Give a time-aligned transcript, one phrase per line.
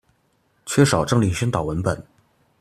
[0.65, 2.03] 缺少政令宣傳文本